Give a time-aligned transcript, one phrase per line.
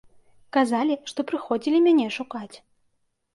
[0.55, 2.57] Казалі, што прыходзілі мяне шукаць.